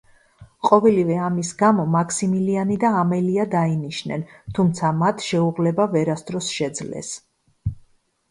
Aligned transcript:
ყოველივე 0.67 1.17
ამის 1.23 1.49
გამო, 1.57 1.83
მაქსიმილიანი 1.95 2.77
და 2.83 2.89
ამელია 3.01 3.45
დაინიშნენ, 3.51 4.23
თუმცა 4.59 4.91
მათ 5.03 5.21
შეუღლება 5.27 5.85
ვერასდროს 5.93 6.49
შეძლეს. 6.57 7.13